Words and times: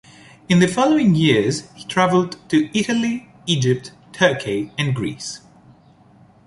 In 0.49 0.57
the 0.57 0.67
following 0.67 1.13
years 1.13 1.69
he 1.75 1.83
travelled 1.83 2.37
to 2.49 2.75
Italy, 2.75 3.29
Egypt, 3.45 3.91
Turkey 4.13 4.71
and 4.75 4.95
Greece. 4.95 5.41